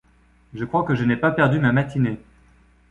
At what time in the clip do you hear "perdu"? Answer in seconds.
1.29-1.59